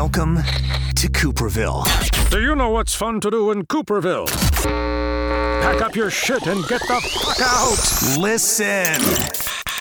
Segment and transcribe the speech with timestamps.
[0.00, 1.82] Welcome to Cooperville.
[2.30, 4.28] Do you know what's fun to do in Cooperville?
[5.60, 8.16] Pack up your shit and get the fuck out!
[8.16, 8.94] Listen.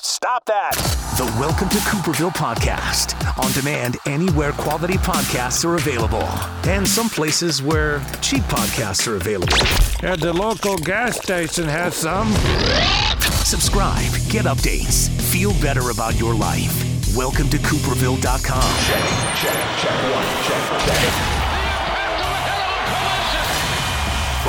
[0.02, 0.72] Stop that.
[1.18, 3.14] The Welcome to Cooperville podcast.
[3.44, 6.22] On demand anywhere quality podcasts are available.
[6.70, 9.58] And some places where cheap podcasts are available.
[10.02, 12.32] And the local gas station has some.
[13.44, 16.72] Subscribe, get updates, feel better about your life.
[17.16, 18.74] Welcome to Cooperville.com.
[18.86, 19.04] Check,
[19.42, 21.39] check, check one, check, check.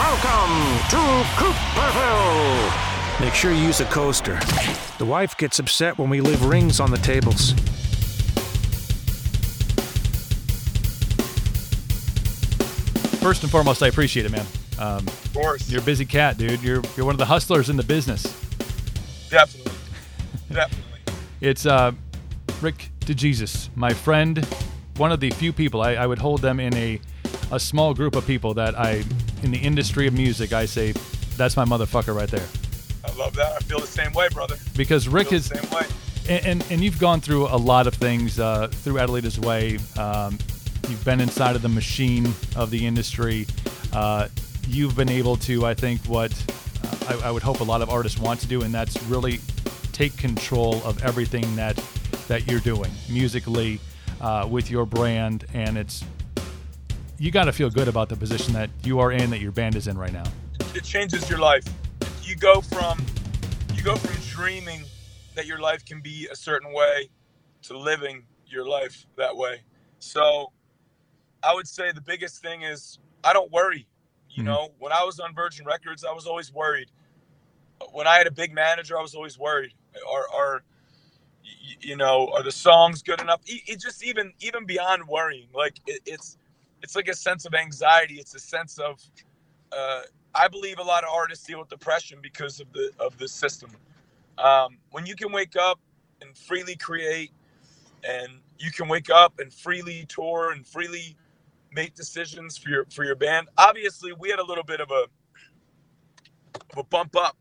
[0.01, 0.97] Welcome to
[1.37, 3.19] Cooperville!
[3.21, 4.39] Make sure you use a coaster.
[4.97, 7.51] The wife gets upset when we leave rings on the tables.
[13.21, 14.45] First and foremost, I appreciate it, man.
[14.79, 15.69] Um, Of course.
[15.69, 16.63] you're a busy cat, dude.
[16.63, 18.23] You're you're one of the hustlers in the business.
[19.30, 19.71] Definitely.
[20.52, 20.99] Definitely.
[21.41, 21.91] It's uh,
[22.59, 24.43] Rick DeJesus, my friend,
[24.97, 26.99] one of the few people I, I would hold them in a
[27.52, 29.03] a small group of people that I
[29.44, 30.94] in the industry of music I say
[31.38, 32.47] that's my motherfucker right there
[33.03, 33.53] I love that.
[33.53, 34.56] I feel the same way, brother.
[34.78, 35.86] because Rick is the same way.
[36.30, 39.80] and, and and you've gone through a lot of things uh, through Adelitas Way.
[40.00, 40.38] Um,
[40.88, 43.48] you've been inside of the machine of the industry.
[43.92, 44.28] Uh,
[44.67, 46.31] you've been able to, I think, what
[47.09, 49.39] uh, I, I would hope a lot of artists want to do, and that's really
[49.94, 51.76] take control of everything that
[52.28, 53.80] that you're doing musically
[54.22, 56.03] uh, with your brand, and it's
[57.22, 59.75] you got to feel good about the position that you are in, that your band
[59.75, 60.23] is in right now.
[60.73, 61.64] It changes your life.
[62.23, 63.00] You go from
[63.75, 64.83] you go from dreaming
[65.36, 67.09] that your life can be a certain way
[67.64, 69.61] to living your life that way.
[69.99, 70.52] So
[71.44, 73.88] I would say the biggest thing is I don't worry.
[74.31, 74.45] You Mhm.
[74.47, 76.89] know, when I was on Virgin Records, I was always worried.
[77.92, 79.73] When I had a big manager, I was always worried.
[80.11, 80.64] Are are
[81.82, 83.42] you know are the songs good enough?
[83.45, 86.39] It, it just even even beyond worrying, like it, it's
[86.81, 88.15] it's like a sense of anxiety.
[88.15, 89.02] It's a sense of
[89.71, 90.02] uh,
[90.36, 93.71] I believe a lot of artists deal with depression because of the of the system.
[94.37, 95.80] Um, when you can wake up
[96.21, 97.31] and freely create,
[98.03, 101.15] and you can wake up and freely tour and freely
[101.73, 103.49] make decisions for your for your band.
[103.58, 105.05] Obviously, we had a little bit of a
[106.71, 107.37] of a bump up,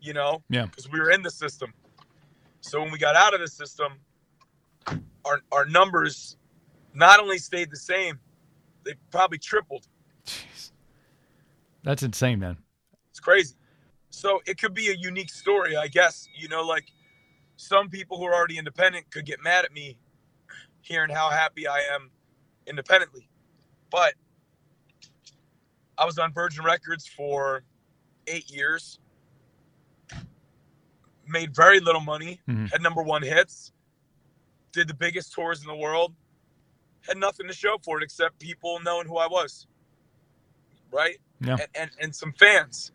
[0.00, 0.66] you know, Yeah.
[0.66, 1.72] because we were in the system.
[2.60, 3.94] So when we got out of the system,
[5.24, 6.36] our our numbers
[6.94, 8.18] not only stayed the same,
[8.84, 9.86] they probably tripled.
[10.26, 10.72] Jeez.
[11.82, 12.58] That's insane, man.
[13.10, 13.56] It's crazy.
[14.10, 16.28] So it could be a unique story, I guess.
[16.34, 16.84] You know, like
[17.56, 19.96] some people who are already independent could get mad at me
[20.82, 22.10] hearing how happy I am
[22.66, 23.28] independently.
[23.90, 24.14] But
[25.98, 27.62] I was on Virgin Records for
[28.26, 28.98] eight years,
[31.26, 32.70] made very little money, Mhm.
[32.70, 33.72] had number one hits,
[34.72, 36.14] did the biggest tours in the world,
[37.06, 39.66] had nothing to show for it except people knowing who I was.
[40.92, 41.18] Right?
[41.40, 41.56] Yeah.
[41.58, 42.92] and, and, and some fans.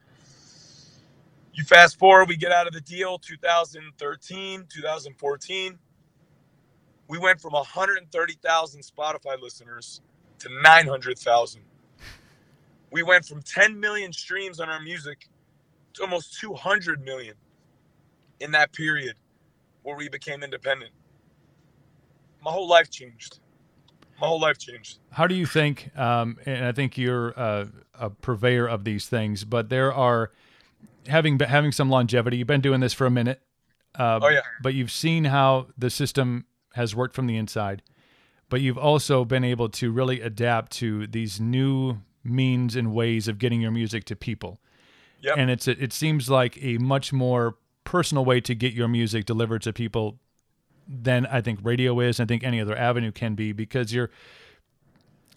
[1.54, 5.80] You fast forward, we get out of the deal 2013, 2014.
[7.08, 10.02] We went from 130,000 Spotify listeners
[10.40, 11.62] to 900,000.
[12.92, 15.28] We went from 10 million streams on our music
[15.94, 17.36] to almost 200 million
[18.40, 19.16] in that period
[19.84, 20.92] where we became independent.
[22.44, 23.40] My whole life changed.
[24.20, 25.00] My whole life changed.
[25.12, 25.92] How do you think?
[25.98, 30.32] Um, and I think you're uh, a purveyor of these things, but there are
[31.08, 32.38] having having some longevity.
[32.38, 33.42] You've been doing this for a minute.
[33.96, 34.42] Uh, Oh, yeah.
[34.62, 37.82] But you've seen how the system has worked from the inside.
[38.50, 43.40] But you've also been able to really adapt to these new means and ways of
[43.40, 44.60] getting your music to people.
[45.22, 45.36] Yep.
[45.38, 49.26] And it's a, it seems like a much more personal way to get your music
[49.26, 50.20] delivered to people
[50.88, 52.20] than I think radio is.
[52.20, 54.10] and I think any other avenue can be because you're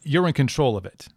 [0.03, 1.09] you're in control of it.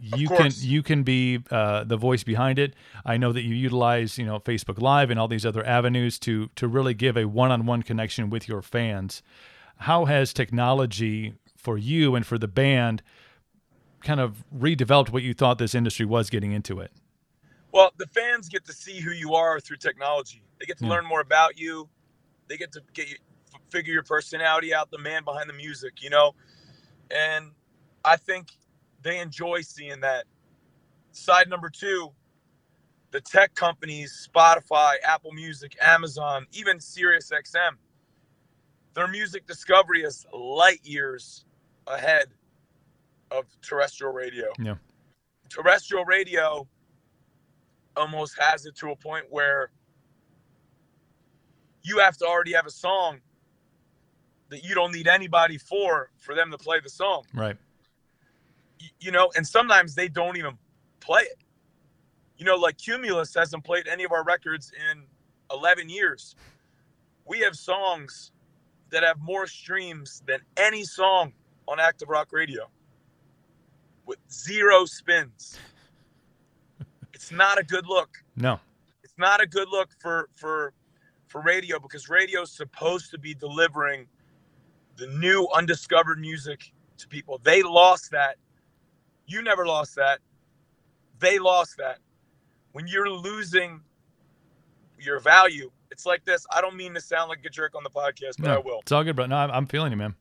[0.00, 2.74] You can you can be uh, the voice behind it.
[3.06, 6.48] I know that you utilize you know Facebook Live and all these other avenues to
[6.56, 9.22] to really give a one-on-one connection with your fans.
[9.78, 13.02] How has technology for you and for the band
[14.02, 16.92] kind of redeveloped what you thought this industry was getting into it?
[17.72, 20.42] Well, the fans get to see who you are through technology.
[20.60, 20.90] They get to Yeah.
[20.90, 21.88] learn more about you.
[22.48, 23.16] They get to get you
[23.74, 26.32] figure your personality out, the man behind the music, you know.
[27.10, 27.50] And
[28.04, 28.52] I think
[29.02, 30.24] they enjoy seeing that.
[31.10, 32.10] Side number two,
[33.10, 37.72] the tech companies, Spotify, Apple Music, Amazon, even SiriusXM,
[38.94, 41.44] their music discovery is light years
[41.86, 42.26] ahead
[43.30, 44.46] of terrestrial radio.
[44.58, 44.74] Yeah.
[45.48, 46.66] Terrestrial radio
[47.96, 49.70] almost has it to a point where
[51.82, 53.20] you have to already have a song
[54.54, 57.24] that you don't need anybody for for them to play the song.
[57.34, 57.56] Right.
[58.80, 60.56] Y- You know, and sometimes they don't even
[61.00, 61.38] play it.
[62.38, 65.04] You know, like Cumulus hasn't played any of our records in
[65.50, 66.34] 11 years.
[67.26, 68.32] We have songs
[68.90, 71.32] that have more streams than any song
[71.68, 72.68] on Active Rock Radio
[74.06, 75.58] with zero spins.
[77.12, 78.60] It's not a good look No.
[79.02, 80.72] it's not a good look for for
[81.28, 84.06] for radio because radio is supposed to be delivering
[84.96, 87.40] the new undiscovered music to people.
[87.42, 88.36] They lost that.
[89.26, 90.20] You never lost that.
[91.18, 91.98] They lost that.
[92.72, 93.80] When you're losing
[94.98, 96.46] your value, it's like this.
[96.50, 98.80] I don't mean to sound like a jerk on the podcast, but I will.
[98.80, 99.26] It's all good, bro.
[99.26, 100.14] No, I'm, feeling you, man.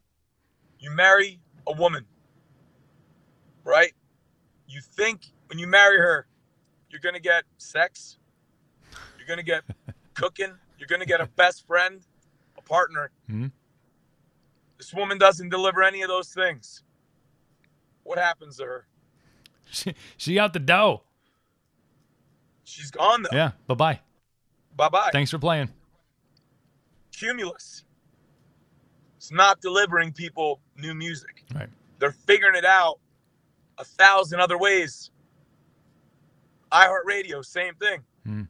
[0.80, 2.06] You marry a woman,
[3.64, 3.92] right?
[4.68, 6.28] You think when you marry her,
[6.90, 8.18] you're going to get sex,
[9.18, 9.64] you're going to get
[10.14, 12.02] cooking, you're going to get a best friend,
[12.58, 13.12] a partner.
[13.30, 13.52] Mhm.
[14.84, 16.84] This woman doesn't deliver any of those things.
[18.04, 18.86] What happens to her?
[19.72, 21.04] She, she out the dough.
[22.66, 23.30] She's gone though.
[23.32, 23.52] Yeah.
[23.66, 24.00] Bye bye.
[24.76, 25.10] Bye bye.
[25.14, 25.70] Thanks for playing.
[27.14, 27.86] Cumulus.
[29.16, 31.46] It's not delivering people new music.
[31.56, 31.70] Right.
[32.00, 33.00] They're figuring it out
[33.78, 35.12] a thousand other ways.
[36.74, 38.04] iHeartRadio, same thing.
[38.28, 38.48] Mhm.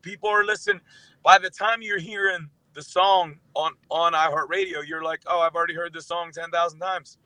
[0.00, 0.80] People are listening.
[1.22, 2.48] By the time you're hearing
[2.78, 6.78] the song on on iHeartRadio, you're like, "Oh, I've already heard this song ten thousand
[6.78, 7.18] times."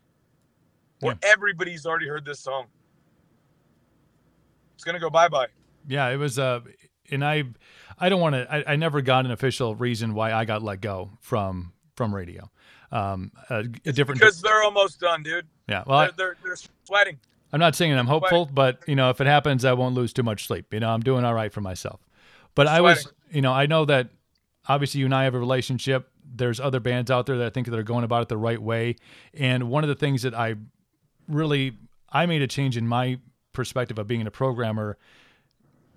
[1.03, 2.67] Or everybody's already heard this song.
[4.75, 5.49] It's gonna go bye bye.
[5.87, 6.39] Yeah, it was.
[6.39, 6.61] Uh,
[7.11, 7.45] and I,
[7.99, 8.47] I don't want to.
[8.51, 12.51] I, I never got an official reason why I got let go from from radio.
[12.91, 14.21] Um, a, a different.
[14.21, 15.47] Because they're almost done, dude.
[15.69, 15.83] yeah.
[15.87, 17.19] Well, They're, they're, they're sweating.
[17.53, 20.23] I'm not saying I'm hopeful, but you know, if it happens, I won't lose too
[20.23, 20.73] much sleep.
[20.73, 22.01] You know, I'm doing all right for myself.
[22.55, 24.09] But I was, you know, I know that
[24.69, 26.11] obviously you and I have a relationship.
[26.25, 28.61] There's other bands out there that I think that are going about it the right
[28.61, 28.97] way.
[29.35, 30.55] And one of the things that I
[31.29, 31.77] really
[32.11, 33.19] I made a change in my
[33.53, 34.99] perspective of being a programmer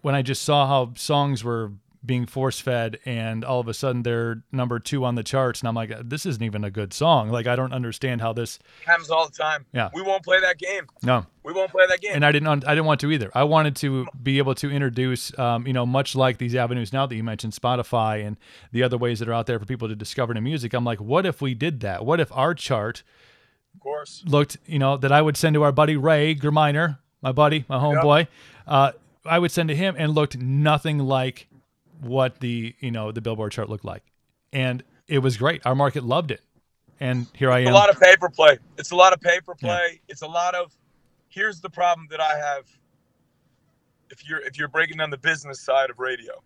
[0.01, 1.71] when I just saw how songs were
[2.05, 5.67] being force fed and all of a sudden they're number two on the charts and
[5.67, 9.09] I'm like this isn't even a good song like I don't understand how this Happens
[9.09, 9.65] all the time.
[9.73, 9.89] Yeah.
[9.93, 10.85] We won't play that game.
[11.03, 12.11] no We won't play that game.
[12.13, 13.31] and I didn't I didn't want to either.
[13.33, 17.05] I wanted to be able to introduce, um, you know, much like these avenues now
[17.05, 18.37] that you mentioned, Spotify and
[18.71, 20.73] the other ways that are out there for people to discover new music.
[20.73, 22.05] I'm like, what if we did that?
[22.05, 23.03] What if our chart
[23.73, 24.23] of course.
[24.25, 27.77] looked, you know, that I would send to our buddy Ray Germiner, my buddy, my
[27.77, 28.27] homeboy.
[28.67, 28.91] Uh,
[29.25, 31.47] I would send to him and looked nothing like
[32.01, 34.03] what the you know the Billboard chart looked like,
[34.53, 35.65] and it was great.
[35.65, 36.41] Our market loved it,
[36.99, 37.73] and here I It's am.
[37.73, 38.57] a lot of pay for play.
[38.77, 40.01] It's a lot of pay for play.
[40.07, 40.73] It's a lot of.
[41.27, 42.65] Here's the problem that I have.
[44.09, 46.41] If you're if you're breaking down the business side of radio,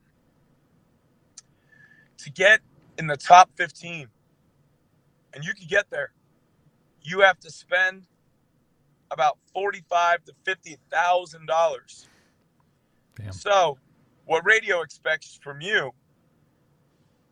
[2.17, 2.61] to get
[2.97, 4.07] in the top 15,
[5.33, 6.11] and you can get there,
[7.01, 8.07] you have to spend
[9.11, 12.07] about forty-five to fifty thousand dollars.
[13.15, 13.31] Damn.
[13.33, 13.77] So,
[14.29, 15.91] what radio expects from you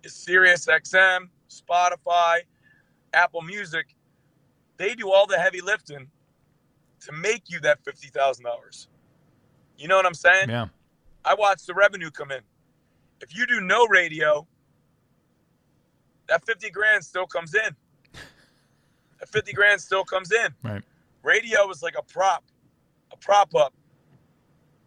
[0.01, 2.39] is Sirius XM, Spotify,
[3.13, 3.85] Apple Music.
[4.77, 6.07] They do all the heavy lifting
[7.01, 8.87] to make you that fifty thousand dollars.
[9.77, 10.49] You know what I'm saying?
[10.49, 10.65] yeah,
[11.23, 12.41] I watch the revenue come in.
[13.21, 14.47] If you do no radio,
[16.27, 17.75] that fifty grand still comes in.
[19.19, 20.47] That fifty grand still comes in.
[20.63, 20.83] right.
[21.21, 22.43] Radio is like a prop,
[23.11, 23.73] a prop up.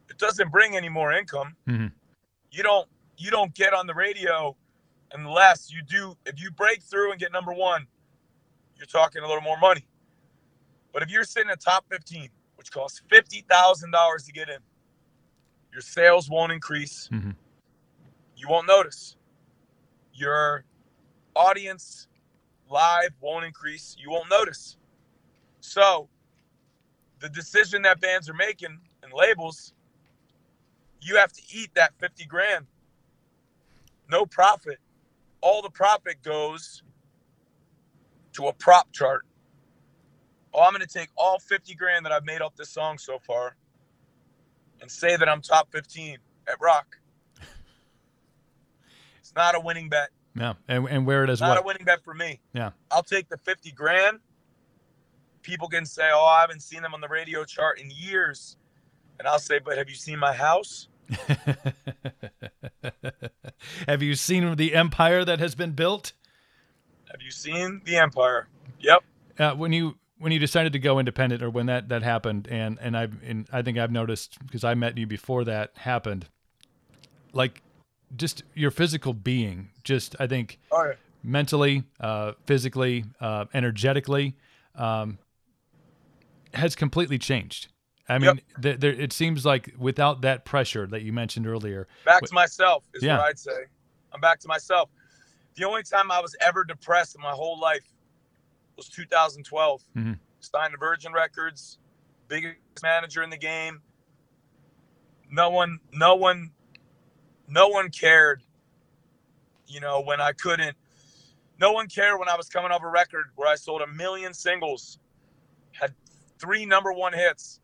[0.09, 1.55] It doesn't bring any more income.
[1.69, 1.93] Mhm.
[2.51, 4.57] You don't you don't get on the radio
[5.13, 7.87] unless you do if you break through and get number one,
[8.77, 9.87] you're talking a little more money.
[10.93, 14.59] But if you're sitting at top 15, which costs fifty thousand dollars to get in,
[15.73, 17.09] your sales won't increase.
[17.13, 17.37] Mhm.
[18.37, 19.17] You won't notice.
[20.13, 20.65] Your
[21.37, 22.09] audience
[22.69, 23.97] live won't increase.
[23.99, 24.77] You won't notice.
[25.61, 26.09] So,
[27.21, 29.75] the decision that bands are making and labels,
[31.01, 32.67] you have to eat that 50 grand.
[34.11, 34.79] No profit.
[35.41, 36.83] All the profit goes
[38.35, 39.25] to a prop chart.
[40.53, 43.19] Oh, I'm going to take all 50 grand that I've made off this song so
[43.19, 43.57] far
[44.81, 46.99] and say that I'm top 15 at rock.
[49.19, 50.09] It's not a winning bet.
[50.35, 52.41] Yeah, and and wear it as Not a winning bet for me.
[52.53, 54.19] Yeah, I'll take the 50 grand.
[55.43, 58.57] People can say, oh, I haven't seen them on the radio chart in years.
[59.19, 60.89] And I'll say, but have you seen my house?
[63.89, 66.13] Have you seen the empire that has been built?
[67.11, 68.49] Have you seen the Empire?
[68.81, 69.03] Yep.
[69.39, 72.79] Uh, when you when you decided to go independent, or when that that happened, and
[72.81, 76.27] and I and I think I've noticed because I met you before that happened,
[77.33, 77.63] like
[78.17, 84.37] just your physical being, just I think Oh, mentally, uh, physically, uh, energetically,
[84.75, 85.19] um,
[86.55, 87.69] has completely changed.
[88.11, 92.23] I mean, th- there, it seems like without that pressure that you mentioned earlier, Back
[92.25, 93.19] to myself is Yeah.
[93.19, 93.67] what I'd say.
[94.13, 94.91] I'm back to myself.
[95.55, 97.85] The only time I was ever depressed in my whole life
[98.77, 99.83] was 2012.
[99.97, 100.19] Mhm.
[100.41, 101.79] Signed to Virgin Records,
[102.29, 103.83] biggest manager in the game.
[105.31, 106.51] No one, no one,
[107.47, 108.43] no one cared.
[109.67, 110.77] You know, when I couldn't,
[111.61, 114.35] no one cared when I was coming off a record where I sold a million
[114.35, 114.99] singles,
[115.73, 115.95] had
[116.39, 117.61] three number one hits.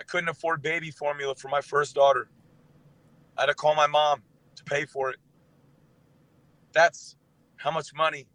[0.00, 2.28] I couldn't afford baby formula for my first daughter.
[3.36, 4.22] I had to call my mom
[4.56, 5.16] to pay for it.
[6.72, 7.16] That's
[7.56, 8.26] how much money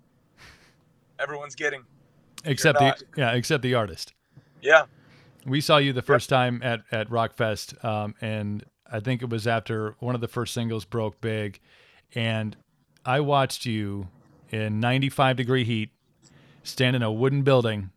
[1.20, 1.84] everyone's getting.
[2.44, 4.14] except the yeah, except the artist.
[4.62, 4.86] Yeah.
[5.46, 9.48] We saw you the first time at at Rockfest, um, and I think it was
[9.48, 11.60] after one of the first singles broke big,
[12.14, 12.56] and
[13.04, 14.10] I watched you
[14.52, 15.90] in 95 degree heat
[16.64, 17.92] stand in a wooden building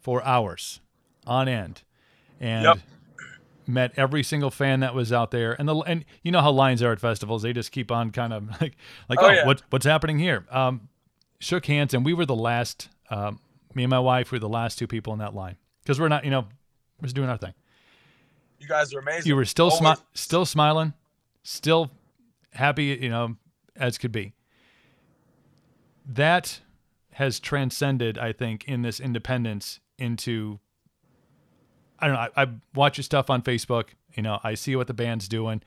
[0.00, 0.80] for hours
[1.26, 1.82] on end,
[2.40, 2.78] and Yep.
[3.66, 5.52] Met every single fan that was out there.
[5.58, 8.32] And the and you know how lines are at festivals; they just keep on kind
[8.32, 8.76] of like
[9.08, 9.46] like Oh, oh, yeah.
[9.46, 10.46] what what's happening here?
[10.50, 10.88] Um,
[11.40, 12.88] shook hands, and we were the last.
[13.10, 13.40] Um,
[13.74, 16.24] me and my wife were the last two people in that line because we're not,
[16.24, 16.42] you know,
[17.00, 17.52] we're just doing our thing.
[18.60, 19.28] You guys are amazing.
[19.28, 20.94] You were still smi- still smiling,
[21.42, 21.90] still
[22.52, 23.36] happy, you know,
[23.76, 24.32] as could be.
[26.06, 26.60] That
[27.12, 30.60] has transcended, I think, in this independence into.
[31.98, 32.28] I don't know.
[32.36, 33.88] I, I watch your stuff on Facebook.
[34.14, 35.62] You know, I see what the band's doing.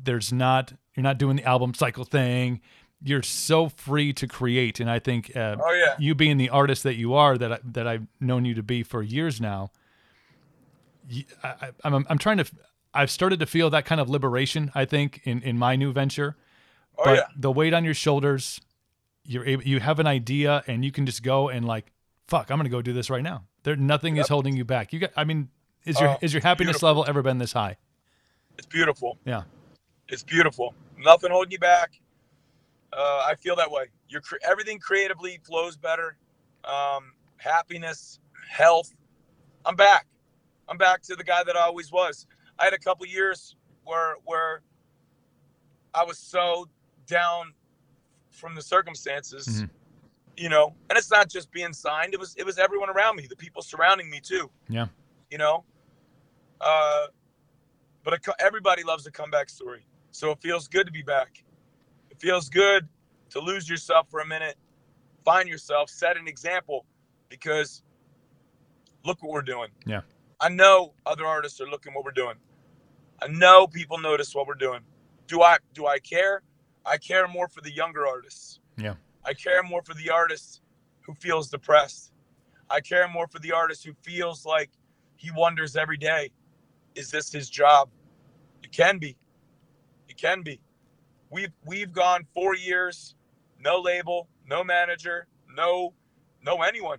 [0.00, 2.60] There's not you're not doing the album cycle thing.
[3.04, 5.96] You're so free to create, and I think uh, Oh, yeah.
[5.98, 8.84] you being the artist that you are, that I, that I've known you to be
[8.84, 9.72] for years now,
[11.42, 12.44] I, I'm, I'm trying to,
[12.94, 16.36] I've started to feel that kind of liberation, I think, in, in my new venture.
[16.96, 17.24] Oh, but yeah.
[17.36, 18.60] the weight on your shoulders,
[19.24, 21.90] you're able, you have an idea and you can just go and like,
[22.28, 23.44] fuck, I'm going to go do this right now.
[23.64, 24.92] There, nothing is holding you back.
[24.92, 25.48] You got, I mean,
[25.84, 26.88] is your, Oh, is your happiness beautiful.
[26.88, 27.76] level ever been this high?
[28.58, 29.18] It's beautiful.
[29.24, 29.42] Yeah.
[30.08, 30.74] It's beautiful.
[30.98, 31.98] Nothing holding you back.
[32.92, 33.84] Uh, I feel that way.
[34.08, 36.16] Your cre- everything creatively flows better.
[36.64, 38.94] Um, happiness, health.
[39.64, 40.06] I'm back.
[40.68, 42.26] I'm back to the guy that I always was.
[42.58, 44.60] I had a couple years where where
[45.94, 46.68] I was so
[47.06, 47.52] down
[48.30, 49.70] from the circumstances, Mhm.
[50.36, 50.74] You know.
[50.88, 52.14] And it's not just being signed.
[52.14, 54.50] It was it was everyone around me, the people surrounding me too.
[54.68, 54.86] Yeah.
[55.30, 55.64] You know.
[56.60, 57.06] Uh,
[58.04, 61.42] but a, everybody loves a comeback story, so it feels good to be back.
[62.10, 62.88] It feels good
[63.30, 64.56] to lose yourself for a minute,
[65.24, 66.84] find yourself, set an example,
[67.28, 67.82] because
[69.04, 69.70] look what we're doing.
[69.86, 70.02] Yeah.
[70.40, 72.34] I know other artists are looking what we're doing.
[73.20, 74.80] I know people notice what we're doing.
[75.28, 76.42] Do I do I care?
[76.84, 78.58] I care more for the younger artists.
[78.76, 78.94] Yeah.
[79.24, 80.62] I care more for the artist
[81.02, 82.12] who feels depressed.
[82.70, 84.70] I care more for the artist who feels like
[85.16, 86.30] he wonders every day,
[86.94, 87.88] is this his job?
[88.62, 89.16] It can be.
[90.08, 90.60] It can be.
[91.30, 93.14] We've we've gone four years,
[93.58, 95.94] no label, no manager, no
[96.44, 96.98] no anyone.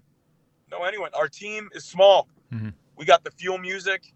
[0.71, 1.11] No anyone.
[1.13, 2.27] Our team is small.
[2.51, 2.73] Mhm.
[2.95, 4.13] We got the fuel music,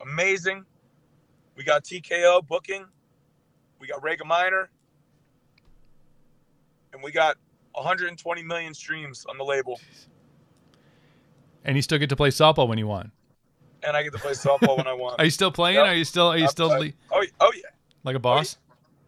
[0.00, 0.64] amazing.
[1.56, 2.86] We got TKO booking.
[3.80, 4.70] We got Rega Minor.
[6.92, 7.36] And we got
[7.76, 9.78] 120 million streams on the label.
[11.64, 13.10] And you still get to play softball when you want.
[13.82, 15.16] And I get to play softball when I want.
[15.20, 15.76] Are you still playing?
[15.76, 15.86] Yep.
[15.86, 17.62] Are you still, are you I- still I- oh, oh yeah.
[18.04, 18.58] like a oh, boss?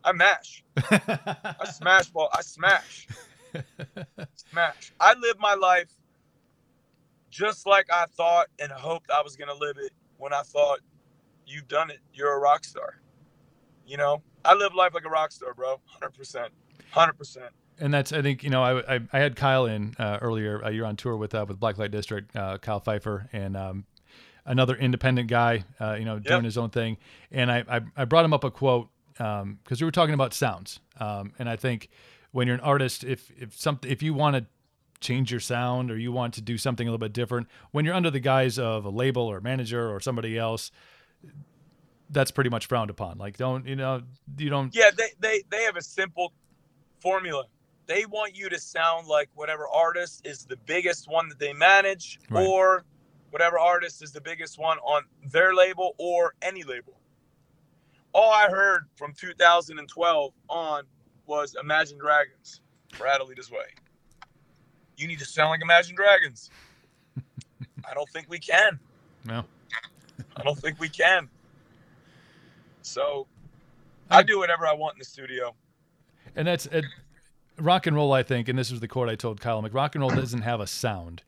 [0.04, 0.62] I mash.
[0.76, 2.28] I smash ball.
[2.32, 3.08] I smash.
[4.50, 4.92] smash.
[5.00, 5.90] I live my life
[7.30, 10.80] just like I thought and hoped I was gonna live it when I thought
[11.46, 12.00] you've done it.
[12.12, 13.00] You're a rock star.
[13.86, 15.80] You know, I live life like a rock star, bro.
[15.86, 16.52] Hundred percent.
[16.90, 17.50] Hundred percent.
[17.80, 20.64] And that's I think you know I I, I had Kyle in uh, earlier.
[20.64, 23.84] Uh, you're on tour with uh, with Blacklight District, uh, Kyle Pfeiffer, and um,
[24.44, 26.44] another independent guy, uh, you know, doing Yep.
[26.44, 26.96] his own thing.
[27.30, 30.80] And I I, I brought him up a quote because we were talking about sounds,
[31.00, 31.88] um, and I think
[32.32, 34.46] when you're an artist, if if something if you want to
[35.00, 37.94] change your sound or you want to do something a little bit different, when you're
[37.94, 40.70] under the guise of a label or manager or somebody else.
[42.10, 43.18] That's pretty much frowned upon.
[43.18, 44.00] Like, don't you know?
[44.38, 44.74] You don't.
[44.74, 46.32] Yeah, they, they they have a simple
[47.00, 47.44] formula.
[47.88, 52.20] They want you to sound like whatever artist is the biggest one that they manage,
[52.28, 52.46] Right.
[52.46, 52.84] or
[53.30, 57.00] whatever artist is the biggest one on their label or any label.
[58.12, 60.84] All I heard from 2012 on
[61.26, 62.60] was Imagine Dragons,
[62.98, 63.66] Brad Alita's Way.
[64.98, 66.50] You need to sound like Imagine Dragons.
[67.86, 68.78] I don't think we can.
[69.24, 69.44] No.
[70.36, 71.28] I don't think we can.
[72.82, 73.26] So
[74.10, 75.54] I do whatever I want in the studio.
[76.36, 76.84] And that's it,
[77.60, 79.60] rock and roll, I think, and this was the quote I told Kyle.
[79.62, 81.22] Like, rock and roll doesn't have a sound.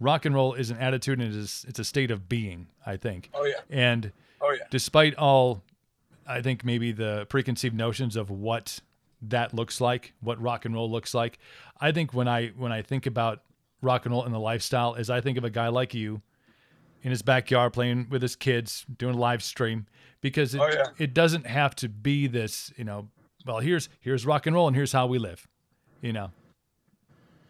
[0.00, 2.96] Rock and roll is an attitude and it is it's a state of being, I
[2.96, 3.30] think.
[3.34, 3.60] Oh yeah.
[3.70, 4.64] And Oh yeah.
[4.70, 5.62] despite all
[6.26, 8.80] I think maybe the preconceived notions of what
[9.22, 11.38] that looks like, what rock and roll looks like,
[11.80, 13.42] I think when I when I think about
[13.80, 16.22] rock and roll and the lifestyle is I think of a guy like you
[17.02, 19.86] in his backyard playing with his kids, doing a live stream
[20.20, 20.86] because it, Oh, yeah.
[20.98, 23.08] it doesn't have to be this, you know,
[23.46, 25.46] well, here's here's rock and roll and here's how we live.
[26.02, 26.30] You know.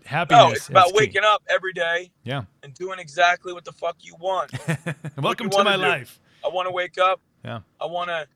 [0.04, 0.42] Happiness.
[0.42, 2.42] No, it's about waking up every day Yeah.
[2.62, 4.50] and doing exactly what the fuck you want.
[5.16, 5.82] Welcome you to my do.
[5.82, 6.20] life.
[6.44, 7.20] I want to wake up.
[7.44, 7.60] Yeah.
[7.80, 8.26] I want to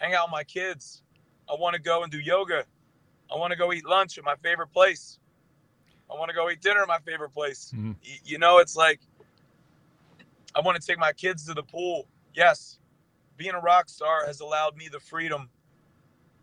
[0.00, 1.02] hang out with my kids.
[1.50, 2.64] I want to go and do yoga.
[3.32, 5.18] I want to go eat lunch at my favorite place.
[6.10, 7.72] I want to go eat dinner at my favorite place.
[7.74, 7.96] Mhm.
[8.02, 9.00] Y- You know, it's like
[10.54, 12.06] I want to take my kids to the pool.
[12.34, 12.78] Yes,
[13.36, 15.50] being a rock star has allowed me the freedom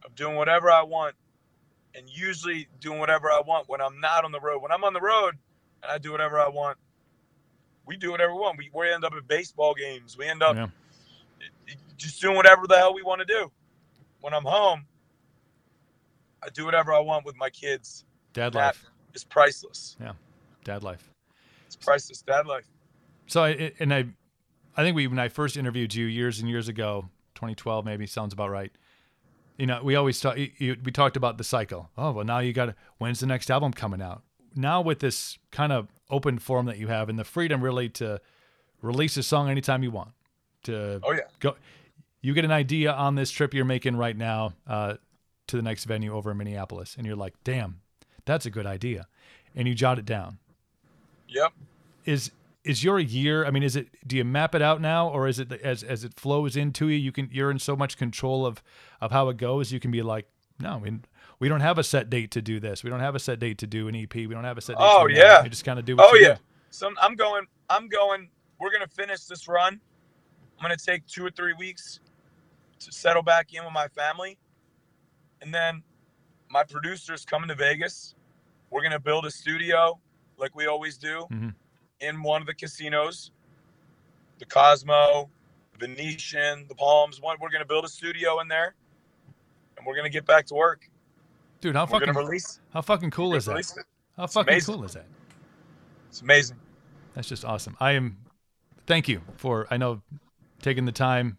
[0.03, 1.15] of doing whatever I want
[1.95, 4.61] and usually doing whatever I want when I'm not on the road.
[4.61, 5.35] When I'm on the road
[5.83, 6.77] and I do whatever I want,
[7.85, 8.57] we do whatever we want.
[8.57, 10.17] We, we end up at baseball games.
[10.17, 10.67] We end up Yeah.
[11.97, 13.51] just doing whatever the hell we want to do.
[14.21, 14.85] When I'm home,
[16.43, 18.05] I do whatever I want with my kids.
[18.33, 18.85] Dad That life.
[19.13, 19.97] is priceless.
[19.99, 20.13] Yeah,
[20.63, 21.09] dad life.
[21.67, 22.21] It's priceless.
[22.21, 22.65] Dad life.
[23.27, 24.05] So I and I,
[24.77, 28.33] I think we when I first interviewed you years and years ago, 2012 maybe sounds
[28.33, 28.71] about right.
[29.59, 30.37] You know, we always talk.
[30.37, 31.89] You, you- we talked about the cycle.
[31.97, 32.65] Oh well, now you got.
[32.67, 34.23] to When's the next album coming out?
[34.55, 38.19] Now with this kind of open form that you have and the freedom really to
[38.81, 40.11] release a song anytime you want.
[40.63, 41.19] To Oh yeah.
[41.39, 41.55] go,
[42.21, 44.95] you get an idea on this trip you're making right now uh,
[45.47, 47.81] to the next venue over in Minneapolis, and you're like, damn,
[48.25, 49.07] that's a good idea,
[49.55, 50.37] and you jot it down
[51.27, 51.53] Yep.
[52.05, 52.31] is
[52.69, 55.39] is your year i mean is it do you map it out now or is
[55.39, 58.61] it as as it flows into you you can you're in so much control of
[59.01, 60.25] of how it goes you can be like
[60.59, 60.91] no we,
[61.39, 63.57] we don't have a set date to do this we don't have a set date
[63.57, 65.23] to do an ep we don't have a set date Oh, yeah.
[65.35, 65.43] that.
[65.45, 66.33] you just kind of do what Oh you yeah.
[66.35, 66.41] do.
[66.71, 67.45] So I'm going.
[67.69, 68.29] I'm going.
[68.59, 69.73] We're gonna finish this run.
[70.57, 71.99] I'm gonna take two or three weeks
[72.83, 74.37] to settle back in with my family,
[75.41, 75.81] and then
[76.51, 78.13] my producer's coming to Vegas.
[78.69, 79.99] We're gonna build a studio
[80.37, 81.53] like we always do Mhm.
[82.01, 83.31] In one of the casinos,
[84.39, 85.29] the Cosmo,
[85.79, 87.21] Venetian, the Palms.
[87.21, 87.37] One.
[87.41, 88.75] We're gonna build a studio in there,
[89.77, 90.89] and we're gonna get back to work.
[91.61, 92.59] dude how We're fucking release.
[92.73, 93.71] how fucking cool is that it.
[94.17, 94.75] how fucking amazing.
[94.75, 95.05] cool is that
[96.09, 96.57] It's amazing.
[97.13, 98.17] that's just awesome i am
[98.87, 100.01] thank you for i know
[100.61, 101.37] taking the time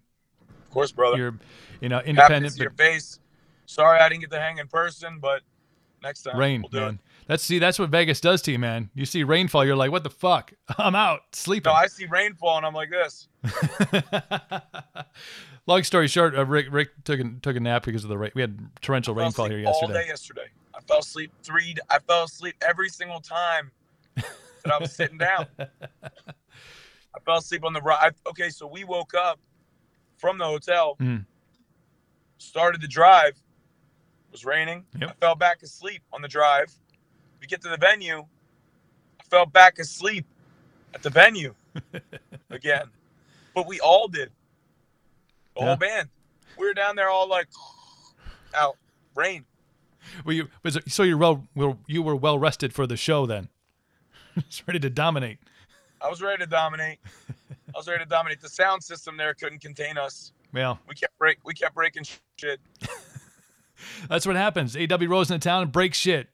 [0.66, 1.16] Of course, brother.
[1.16, 1.34] you're
[1.80, 3.18] you know Happy to independent your face.
[3.66, 5.42] Sorry I didn't get to hang in person, but
[6.02, 7.00] next time rain we'll do man it.
[7.30, 10.02] That's see that's what vegas does to you man you see rainfall you're like what
[10.02, 13.28] the fuck i'm out sleeping No, I see rainfall and I'm like this.
[15.66, 18.32] Long story short, uh, Rick Rick took a, took a nap because of the rain.
[18.34, 19.92] We had torrential rainfall here All yesterday.
[20.02, 20.46] day yesterday.
[20.74, 21.76] I fell asleep three.
[21.88, 23.70] I fell asleep every single time
[24.16, 25.46] that I was sitting down.
[25.58, 28.14] I fell asleep on the ride.
[28.26, 29.38] Okay, so we woke up
[30.16, 31.24] from the hotel, Mhm.
[32.38, 33.34] started the drive.
[33.34, 34.84] It was raining.
[34.98, 35.10] Yep.
[35.10, 36.72] I fell back asleep on the drive.
[37.40, 38.18] We get to the venue.
[39.20, 40.26] I fell back asleep
[40.94, 41.54] at the venue
[42.50, 42.90] again.
[43.54, 44.30] But we all did.
[45.54, 45.66] The Yeah.
[45.68, 46.08] whole band.
[46.58, 47.48] We were down there all like
[48.54, 48.76] out.
[49.16, 49.44] Rain.
[50.24, 53.26] Well, you was it- so you're well, well you were well rested for the show
[53.26, 53.48] then.
[54.48, 55.38] Just ready to dominate.
[56.00, 56.98] I was ready to dominate.
[57.74, 58.40] I was ready to dominate.
[58.40, 60.32] The sound system there couldn't contain us.
[60.52, 61.38] Well, We kept break.
[61.44, 62.04] We kept breaking
[62.36, 62.60] shit.
[64.08, 64.76] that's what happens.
[64.76, 66.28] AW Rose in the town and break shit.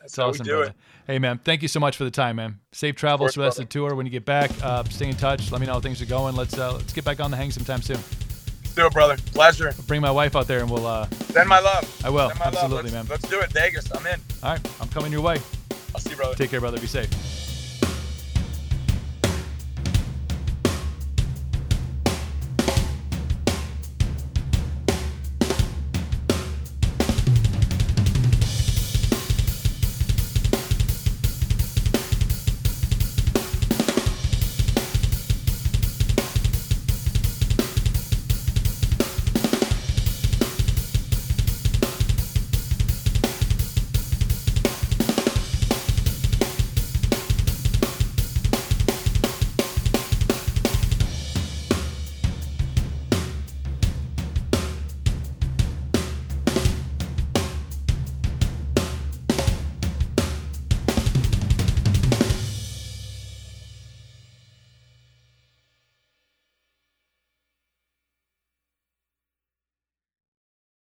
[0.00, 0.64] That's It's awesome, brother.
[0.64, 0.74] it.
[1.06, 2.58] Hey man, thank you so much for the time, man.
[2.72, 3.94] Safe travels for the rest of the tour.
[3.94, 5.50] When you get back, uh, stay in touch.
[5.50, 6.36] Let me know how things are going.
[6.36, 7.96] Let's uh, let's get back on the hang sometime soon.
[7.96, 9.16] Let's do it, brother.
[9.32, 9.72] Pleasure.
[9.86, 10.86] Bring my wife out there and we'll.
[10.86, 12.00] Uh, Send my love.
[12.04, 12.92] I will Send my absolutely, love.
[12.92, 13.06] man.
[13.08, 13.90] Let's, let's do it, Vegas.
[13.92, 14.20] I'm in.
[14.42, 15.38] all right, I'm coming your way.
[15.94, 16.34] I'll see you, brother.
[16.36, 16.78] Take care, brother.
[16.78, 17.08] Be safe.